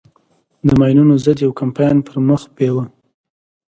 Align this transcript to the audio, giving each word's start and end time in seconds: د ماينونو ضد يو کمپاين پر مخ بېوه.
د 0.67 0.69
ماينونو 0.79 1.13
ضد 1.23 1.37
يو 1.45 1.51
کمپاين 1.59 1.97
پر 2.07 2.15
مخ 2.27 2.41
بېوه. 2.55 2.83